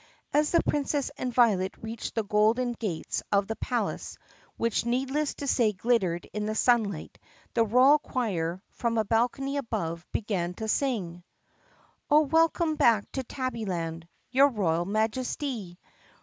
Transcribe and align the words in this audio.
As 0.33 0.49
the 0.49 0.63
Princess 0.63 1.11
and 1.15 1.31
Violet 1.31 1.75
reached 1.79 2.15
the 2.15 2.23
golden 2.23 2.71
gates 2.73 3.21
of 3.31 3.45
the 3.47 3.55
palace, 3.57 4.17
which 4.57 4.83
needless 4.83 5.35
to 5.35 5.45
say 5.45 5.73
glittered 5.73 6.27
in 6.33 6.47
the 6.47 6.55
sunlight, 6.55 7.19
the 7.53 7.63
royal 7.63 7.99
choir, 7.99 8.63
from 8.71 8.97
a 8.97 9.05
balcony 9.05 9.57
above, 9.57 10.03
began 10.11 10.55
to 10.55 10.67
sing: 10.67 11.23
"Oh, 12.09 12.21
welcome 12.21 12.77
back 12.77 13.11
to 13.11 13.23
Tabbyland, 13.23 14.07
Your 14.31 14.47
royal 14.47 14.87
Majestee! 14.87 15.77